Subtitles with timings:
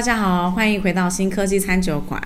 [0.00, 2.18] 大家好，欢迎回到新科技餐酒馆。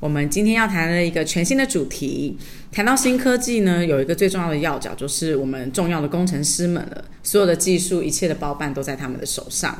[0.00, 2.38] 我们今天要谈的一个全新的主题。
[2.72, 7.04] 谈到新科技呢，有一个最重要的要角，就是我们重要的工程师们了。
[7.22, 9.78] 所有的技术，一切的包办都在他们的手上。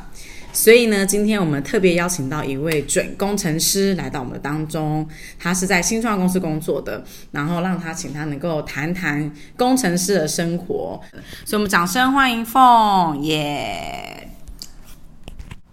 [0.51, 5.03] 所以呢，今天我们特别邀请到一位准工程师来到我们的当中。
[5.39, 11.01] 他是在新创公司工作的，然后让他请他能够谈谈工程师的生活。
[11.45, 14.29] 所以，我们掌声欢迎凤耶。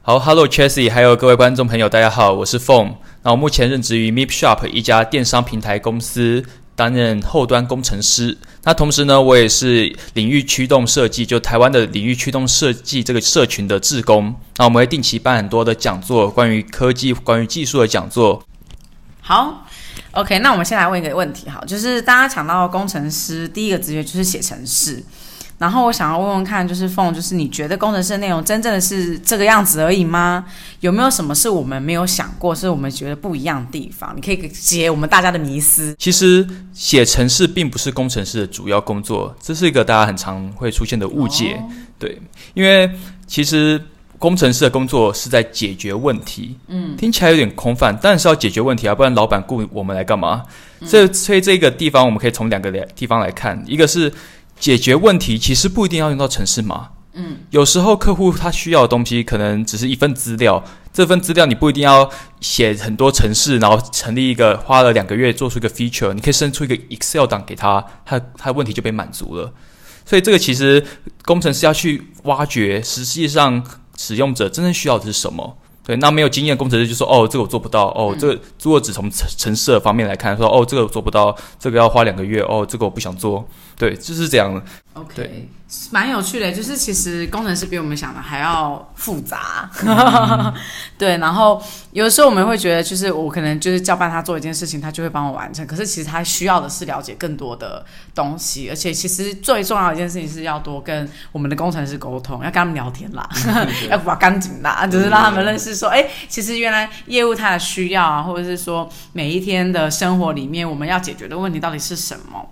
[0.03, 2.97] 好，Hello，Chasey，还有各位观众朋友，大家好，我是凤。
[3.23, 6.43] 那我目前任职于 MeepShop 一家电商平台公司，
[6.75, 8.39] 担任后端工程师。
[8.65, 14.35] 那同时呢，我也是领域驱动设计，就台湾的领域驱动设计这个社群的志工。
[14.57, 18.43] 那我们会定期办很多的讲座，关于科技、关于技术的讲座。
[19.21, 19.67] 好
[20.13, 25.05] ，OK，那我们先来问一个问题，好，就是大家讲到工程师，第一个直觉就是写程式。
[25.61, 30.43] 然后我想要问问看，就是凤，就是你觉得工程师的内容真正的是这个样子而已吗？
[30.81, 34.17] 有没有什么是我们没有想过，是我们觉得不一样的地方？
[34.17, 35.95] 你可以解我们大家的迷思。
[35.99, 41.53] 其实写程式并不是工程师的主要工作，这是一个大家很常会出现的误解。
[41.61, 42.19] 哦、对，
[42.55, 42.91] 因为
[43.27, 43.79] 其实
[44.19, 46.57] 工程师的工作是在解决问题。
[46.69, 50.43] 嗯，听起来有点空泛，但是要解决问题啊，不然老板雇我们来干嘛？
[50.89, 54.11] 这、嗯、所以这个地方我们可以从两个地方来看，一个是。
[54.61, 62.09] 解决问题其实不一定要用到城市码，嗯，有时候客户他需要的东西可能只是一份资料，这份资料你不一定要
[62.41, 69.53] 写很多城市，然后成立一个花了两个月做出一个 feature，你可以生出一个 Excel 档给他，他他问题就被满足了。
[70.05, 70.85] 所以这个其实
[71.25, 73.65] 工程师要去挖掘，实际上
[73.97, 75.57] 使用者真正需要的是什么。
[75.83, 77.89] 对，那没有经验工程师就说：“哦，这个我做不到。
[77.89, 82.43] 哦，这个如果只从城城市的方面来看，说哦，这个我做不到，这个要花两个月。
[82.43, 83.45] 哦，这个我不想做。”
[83.77, 84.63] 对，就是这样的。
[84.93, 85.49] OK，对，
[85.93, 89.71] 蛮有趣的，就是其实工程师比我们想的还要复杂。
[89.85, 90.53] 嗯、
[90.99, 95.65] 对，然后有的时候我们会觉得，就是我可能就是交办他做一件事情，他就会帮我完成。
[95.67, 103.29] 可是其实他需要的是了解更多的东西，而且其实最重要的一件事情是要多跟我们的工程师沟通，要跟他们聊天啦，
[103.89, 112.45] 要把干净啦，就是让他们认识说，哎，其实原来业务它的需要啊，或者是说每一天的生活里面我们要解决的问题到底是什么。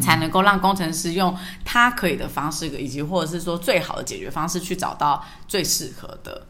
[0.00, 6.46] 才能够让工程师用他可以的方式，以及或者是说最好的解决方式去找到最适合的。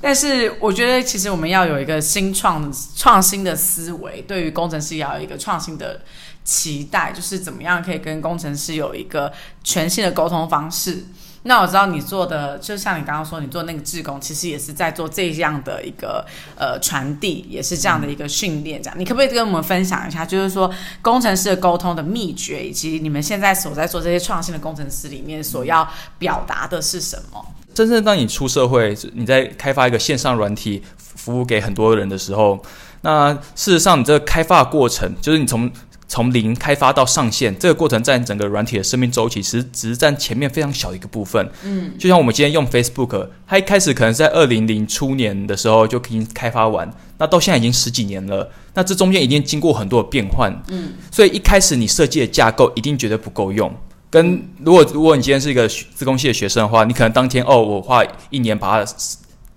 [0.00, 6.02] 但是我觉得，其实我们要有一个新创创新的思维，对于工程师要有一个创新的
[6.44, 9.32] 期待，就是怎么样可以跟工程师有一个
[9.62, 11.04] 全新的沟通方式。
[11.48, 16.22] 那我知道你做的，就像你刚刚说，你做那个志工，其实也是在做这样的一个
[16.56, 18.82] 呃传递，也是这样的一个训练。
[18.82, 20.70] 这样，你可不可以跟我们分享一下，就是说
[21.00, 27.42] 工程师的沟通的秘诀，以及你们现在所在做这些创新的工程师里面所要表达的是什么？
[27.72, 32.62] 真正当你出社会，你在开发一个线上软体服务给很多人的时候，
[33.00, 35.70] 那事实上你这个开发过程，就是你从
[36.08, 41.46] 从零开发到上线，这个过程占整个软体的生命周期，其实只是占前面非常小的一个部分。
[41.62, 50.50] 嗯，就像我们今天用 Facebook，它一开始可能在二零零初年的时候就已经开发完，那到现在已经十几年了，那这中间已经经过很多的变换。
[50.68, 53.70] 嗯，所以一开始你设计的架构一定绝对不够用。
[54.10, 58.92] 跟如果如果你今天是一个自工系的学生的话，你可能当天哦，我花一年把它。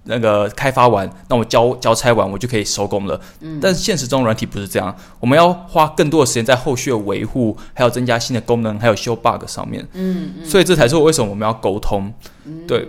[0.03, 3.19] 那个开发完，那我交交差完，我就可以收工了。
[3.41, 9.87] 嗯，但是现实中软体不是这样，我们要花更多的时间在后续的维护，还有增加新的功能，还有修 bug 上面。
[9.93, 12.13] 嗯嗯，所以这才是为什么我们要沟通。
[12.45, 12.87] 嗯，对。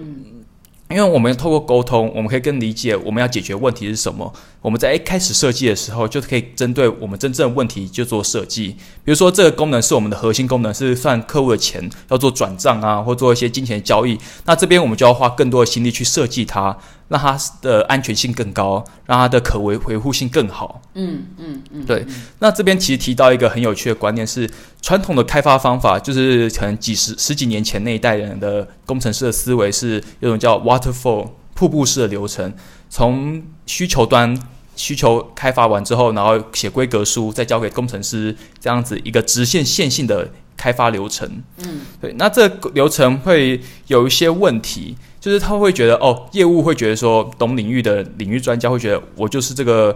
[0.91, 4.31] 因为我们透过沟通，我们可以更理解我们要解决问题是什么。
[4.61, 8.77] 我们在一开始设计的时候，就可以针对我们真正的问题就做设计。
[9.03, 14.19] 比如说，这个功能是我们的核心功能，是算客户的钱要做转账啊，或做一些金钱交易。
[14.45, 16.77] 那这边我们就要花更多的心力去设计它，
[17.13, 20.81] 让它的安全性更高，让它的可维维护性更好。
[20.95, 22.05] 嗯嗯嗯，对。
[22.39, 24.49] 那这边其实提到一个很有趣的观念是，
[24.81, 32.53] 传统的开发方法就是可能几十十几年前那一代人的工程师的思维是有种叫 waterfall 瀑布式的流程，
[32.89, 34.37] 从需求端。
[34.75, 40.27] 需求开发完之后，然后写规格书，再交给工程师，这样子一个直线线性的
[40.63, 41.29] 开发流程。
[41.57, 49.93] 嗯，对，那这个流程会有一些问题，就是他会觉得哦，业务会觉得说，懂领域的领域专家会觉得我就是这个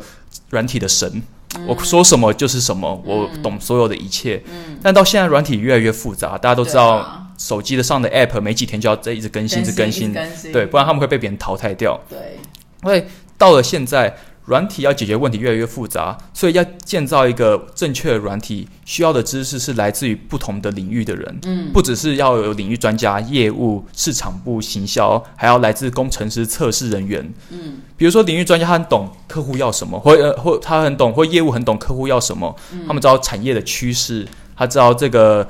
[0.50, 1.22] 软体的神，
[1.54, 4.42] 嗯、我说什么就是什么，我懂所有的一切。
[4.50, 10.12] 嗯，但到现在软体越来越复杂，大家都知道，手机的上的 App 没几天就要再一直更新，一直更新，
[10.52, 12.00] 对，不然他们会被别人淘汰掉。
[12.08, 12.18] 对，
[12.82, 13.06] 因为
[13.38, 14.16] 到了现在。
[14.46, 21.38] 软体要解决问题越来越复杂，所以要建造一个正确的软体，需要的知识是来自于不同的领域的人。
[21.44, 27.28] 嗯，不只是要有领域专家、业务、市场部、行销，还要来自工程师、测试人员。
[27.50, 32.54] 嗯，比如说领域专家他很懂客户要什么，或呃或他很懂或业务很懂客户要什么，
[32.86, 34.26] 他们知道产业的趋势，
[34.56, 35.46] 他知道这个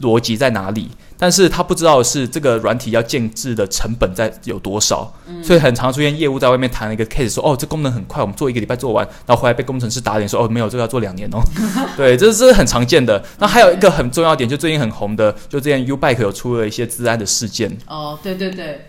[0.00, 0.90] 逻辑在哪里。
[1.22, 11.42] 但是他不知道的是这个软体要建制的成本在有多少，嗯、所以很常出现业务在外面谈了一个 case，说哦，这功能很快，我们做一个礼拜做完，然后回来被工程师打脸说哦，没有，这个要做两年哦。
[11.94, 13.22] 对，这是很常见的。
[13.38, 17.76] 那还有一个很重要点，就最近很红的，就之前 Ubike 有出了一些治安的事件。
[17.86, 18.86] 哦，对对对，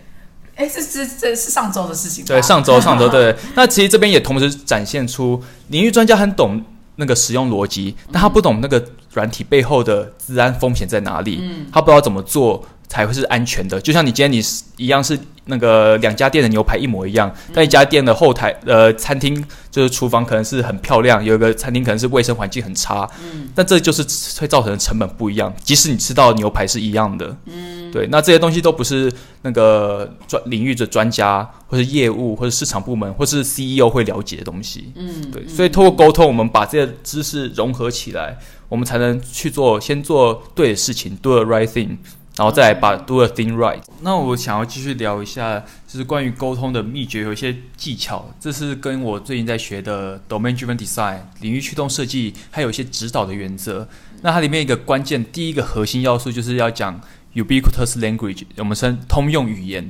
[0.55, 2.23] 哎，这是这是上周的事情。
[2.23, 3.35] 对，上周 上周对。
[3.55, 6.63] 那其实这边也同时展现出领域专家很懂
[6.95, 8.81] 那个使用逻辑，但他不懂那个。
[9.13, 11.39] 软体背后的治安风险在哪里？
[11.41, 13.79] 嗯，他不知道怎么做才会是安全的。
[13.79, 14.43] 就像你今天你
[14.77, 23.09] 一样是那个两家店的牛排一模一样，但一家店的后台呃餐厅就是厨房可能是很漂亮，有一个餐厅可能是卫生环境很差。
[23.23, 24.03] 嗯，但这就是
[24.39, 25.53] 会造成的成本不一样。
[25.63, 29.11] 即使你吃到的牛排是一样的，嗯，对，那这些东西都不是
[29.41, 34.91] 那个专领域的专家或是业务或者市场部门或是 CEO 会了解的东西。
[34.95, 38.37] 嗯，对，所以透过沟通，我们把这些知识融合起来。
[38.69, 41.89] 我们才能去做，先做对的事情，do the right thing，
[42.37, 43.81] 然后再来把 do the thing right。
[43.99, 48.33] 那我想要继续聊一下，就是关于沟通的秘诀，有一些技巧。
[48.39, 53.85] 这是跟我最近在学的 domain driven design 领域驱动设计，还有一些指导的原则。
[54.21, 56.97] 那它里面一个关键，第一个核心要素就是要讲
[57.35, 59.89] ubiquitous language，我们称通用语言。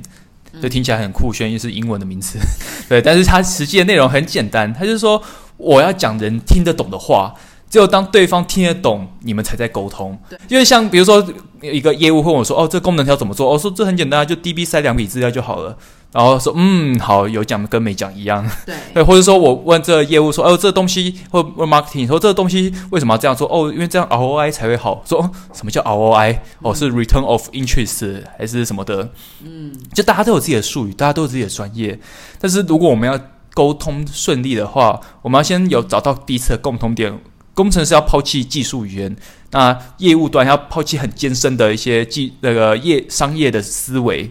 [0.60, 2.38] 就听起来很酷炫，又是英文的名词，
[2.86, 3.00] 对。
[3.00, 5.22] 但是它实际的内容很简单，它就是说
[5.56, 7.34] 我要讲人听得懂的话。
[7.72, 10.18] 只有当对方听得懂，你们才在沟通。
[10.28, 11.26] 对，因为像比如说
[11.62, 15.74] 一个业务问我说：“哦，这功能要怎么做？”我说：“这很简单啊，就 DB 塞两笔资料就好了。”
[16.12, 23.48] 然后说：“嗯，好，有讲跟没讲一样。”对， 对，或者说我问这个业务说：“哦，这个东西或问 marketing 说这个东西为什么要这样做？
[23.48, 25.02] 哦，因为这样 ROI 才会好。
[25.06, 26.36] 说”说什么叫 ROI？
[26.60, 29.08] 哦，是 Return of Interest 还是什么的？
[29.42, 31.98] 嗯，就大家都有自己的术语，大家都有自己的专业。
[32.38, 33.18] 但是如果我们要
[33.54, 37.18] 沟通顺利的话，我们要先有找到彼此的共同点。
[37.54, 39.16] 工程师要抛弃技术语言，
[39.50, 44.30] 那业务端要抛弃很艰深的一些技那个业商业的思维，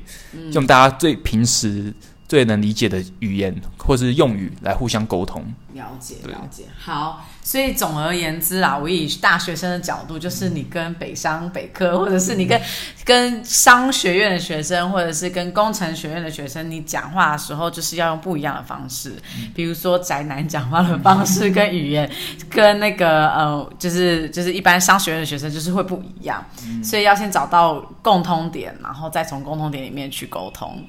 [0.53, 1.93] 用大家最平时
[2.27, 5.45] 最能理解的语言或是用语来互相沟通。
[5.73, 7.25] 了解，了解，好。
[7.51, 12.57] 所以总而言之啊，我以大学生的角度，就是你跟北商北科， 或者是你跟
[13.03, 19.11] 跟商学院的学生，或者是跟工程学院的学生，你讲话的时候就是要用不一样的方式。
[19.53, 22.09] 比如说宅男讲话的方式跟语言，
[22.49, 26.41] 跟那个呃，就是就是一般商学院的学生就是会不一样。
[26.81, 30.81] 所以要先找到共通点，然后再从共通点里面去沟通。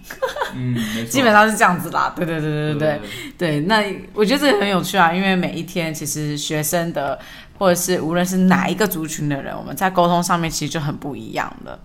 [0.55, 0.77] 嗯，
[1.11, 2.13] 基本上是这样子啦。
[2.15, 3.01] 对对对对对对
[3.37, 3.61] 对。
[3.63, 3.83] 那
[4.15, 6.39] 我觉得这个很有趣啊，因为每一天其实。
[6.53, 7.19] 学生的，
[7.59, 11.79] 或者是无论是哪一个族群的人，我们在沟通上面其实就很不一样了，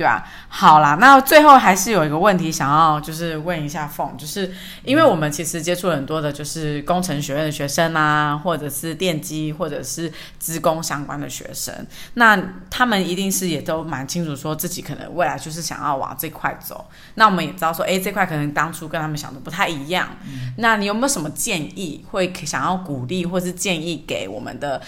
[0.00, 0.26] 对吧？
[0.48, 4.50] 好啦，那最后还是有一个问题想要就是问一下凤，就是
[4.82, 16.86] 因为我们其实接触很多的就是工程学院的学生啊，或者是电机或者是资工相关的学生，那他们一定是也都蛮清楚说自己可能未来就是想要往这块走。
[17.16, 20.08] 那我们也知道说，诶，这块可能当初跟他们想的不太一样。
[20.56, 24.80] 那你有没有什么建议，会想要鼓励或是建议给我们的？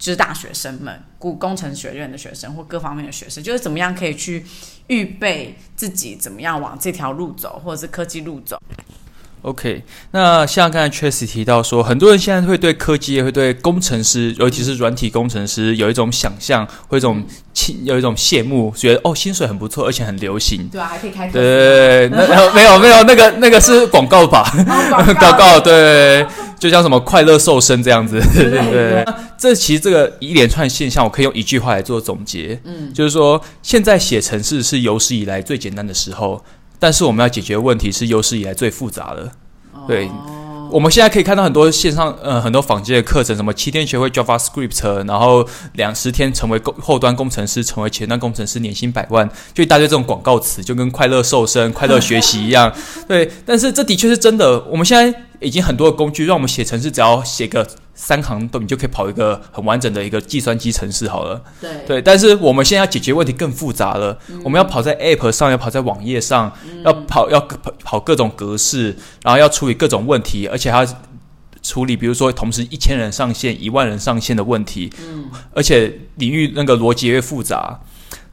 [0.00, 4.44] 就是大学生们，工工程学院的学生或各方面的学生，就是怎么样可以去
[4.86, 8.58] 预备自己，怎么样往这条路走，或者是科技路走。
[9.42, 20.68] OK，那像刚才 Tracy 提到说，很多人现在会对科技也，会对工程师，尤其是软体工程师，有一种想象，会一种羡，有一种羡慕，觉得哦，薪水很不错，而且很流行。
[20.68, 21.26] 对啊，还可以开。
[21.28, 22.18] 对，那
[22.52, 24.44] 没有没有，那个那个是广告吧？
[25.18, 26.26] 广告 对，
[26.60, 29.04] 就像什么快乐瘦身这样子，对对 对。
[29.36, 36.44] 这其实这个一连串现象，我可以用一句话来做总结，嗯，就是说，现在写程式是有史以来最简单的时候。
[36.78, 39.32] 但是我们要解决问题是有史以来最复杂的，
[39.86, 40.08] 对。
[40.70, 52.72] 我们现在可以看到很多线上呃很多坊间的课程，什么七天学会 JavaScript，然后两十天成为后端工程师，成为前端工程师，年薪百万，就一大堆这种广告词，就跟快乐瘦身、快乐学习一样，
[53.08, 53.28] 对。
[53.44, 57.66] 但是这的确是真的，我们现在已经很多的工具让我们写程式，只要写个。
[57.92, 61.42] 三行都你就可以跑一个很完整的一个计算机程式好了。
[61.60, 64.18] 对对，但是我们现在要解决问题更复杂了。
[64.28, 71.00] 嗯、我们要跑在 App 上，要跑在网页上，嗯、要跑要跑跑各种格式，然后要处理各种问题，而且还要
[71.62, 74.90] 处理，比如说同时一千人上线、一万人上线的问题。
[75.02, 77.80] 嗯，而且领域那个逻辑越复杂。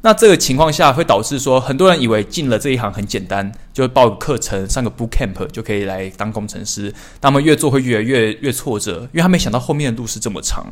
[0.01, 6.93] 那这个情况下会导致说，很多人以为进了这一行很简单，就报个课程、上个 boot camp 就可以来当工程师。
[7.21, 10.65] 那么越做会越来越越挫折，因为他没想到后面的路是这么长。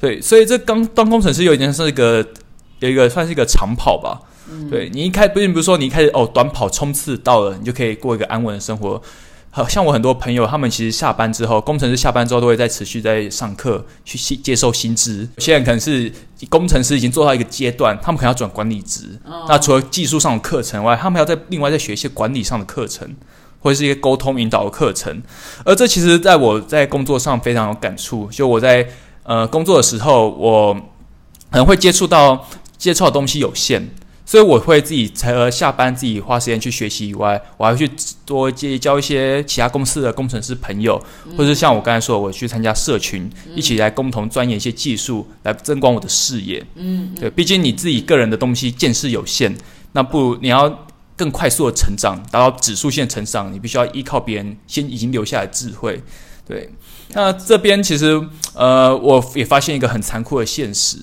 [0.00, 2.26] 对，所以这刚当工程师有点像是一个
[2.80, 4.20] 有一个算是一个长跑吧。
[4.50, 9.00] 嗯、对你一开，并不是说你一开始哦短跑冲刺到了，你就可以过一个安稳的生活。
[9.50, 15.28] 好像我很多朋友，他们其实下班之后，工程师下班之后都会在持续在上课去接受新知。
[15.36, 16.12] 有些人可能是
[16.48, 19.18] 工程师已经做到一个阶段，他们可能要转管理职。
[19.24, 23.08] 哦、那除了技术上的课程外，他们要在另外再学一些管理上的课程，
[23.60, 25.20] 或者是一些沟通引导的课程。
[25.64, 28.28] 而这其实在我在工作上非常有感触。
[28.30, 28.86] 就我在
[29.24, 30.74] 呃工作的时候，我
[31.50, 33.90] 可能会接触到接触的东西有限。
[34.28, 37.90] 所以我会自己除了下班自己花时间去学习以外，我还会去
[38.26, 46.62] 多结交一些其他公司的工程师朋友，嗯、或者像我刚才说的，我去参加社群，嗯、一起来共同钻研一些技术，来增广我的视野。
[46.74, 49.56] 嗯，对，毕竟你自己个人的东西见识有限，
[49.92, 56.02] 那不如你要更快速的成长，达到指数线成长，你必须要依靠别人先已经留下来的智慧。
[56.46, 56.70] 对，
[57.14, 58.20] 那这边其实
[58.52, 60.98] 呃，我也发现一个很残酷的现实。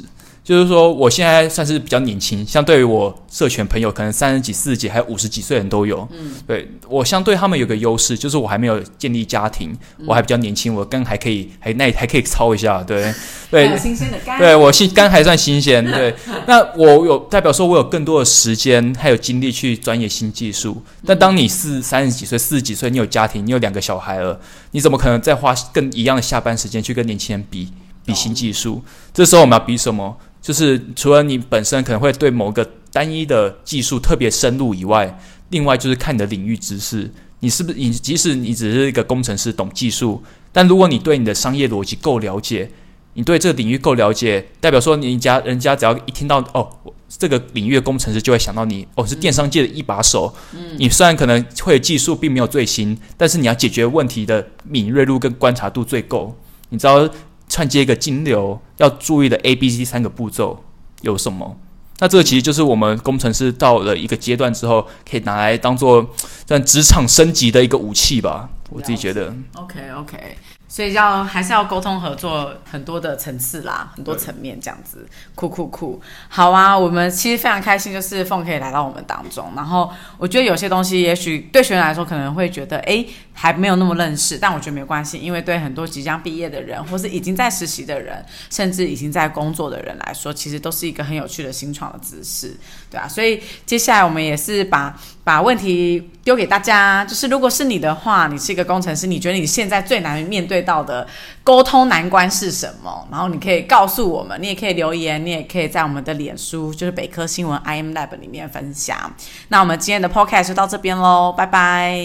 [0.46, 6.08] 就是说，我现在算是比较年轻，相对于我社群朋友，可能三十几、四十几，还有五十几岁人都有。
[6.12, 9.76] 嗯，对我相对他们有个优势，就是我还没有建立家庭，
[10.06, 12.84] 我还比较年轻，我肝还可以，还那还可以操一下。
[12.84, 13.12] 对，
[13.50, 15.84] 对，新鲜的肝，对我新肝还算新鲜。
[15.84, 20.80] 对， 那我有代表说，我有更多的时间还有精力去钻研新技术。
[21.04, 24.40] 但当你是三十几岁、四十几岁，你有家庭，你有两个小孩了，
[24.72, 27.72] 你怎么可能再花更一样的下班时间去跟年轻人比
[28.06, 28.84] 比新技术？
[29.12, 30.16] 这时候我们要比什么？
[30.46, 37.10] 就是除了你本身可能会对某个单一的技术特别深入以外，另外就是看你的领域知识，
[37.40, 40.22] 你是不是你即使你只是一个工程师懂技术，
[40.52, 42.70] 但如果你对你的商业逻辑够了解，
[43.16, 46.70] 你对这个领域够了解，代表说你家人家只要一听到哦
[47.10, 56.38] 这个领域的工程师就会想到你哦是电商界的一把手，嗯，你虽然可能会技术并没有最新，但是你要解决问题的敏锐度跟观察度最够，
[56.70, 57.10] 你知道。
[57.48, 60.64] 串接一个金流要注意的 A、B、C 三个步骤
[61.02, 61.58] 有什么？
[62.00, 68.50] 那这个其实就是我们工程师到了一个阶段之后，可以拿来当做在职场升级的一个武器吧。
[68.70, 69.34] 我自己觉得。
[69.54, 70.38] OK OK。
[70.68, 76.78] 所以要还是要沟通合作很多的层次啦，很多层面这样子，酷酷酷，好啊！
[76.78, 79.52] 我们其实非常开心，就是凤可以来到我们当中。
[79.56, 92.58] 然后我觉得有些东西，也许对学员来说可能会觉得，哎，还没有那么认识，但我觉得没关系，因为对很多即将毕业的人，或是已经在实习的人，甚至已经在工作的人来说，其实都是一个很有趣的新创的知识，
[92.90, 93.08] 对啊。
[93.08, 101.08] 所以接下来我们也是把把问题丢给大家，就是如果是你的话，你是一个工程师，你觉得你现在最难面对到的
[101.44, 103.08] 沟通难关是什么？
[103.12, 109.14] 然后你可以告诉我们，你也可以留言，你也可以在我们的脸书，就是北科新闻 IM Lab 里面分享。
[109.50, 112.00] 那我们今天的 Podcast 就到这边喽，拜拜。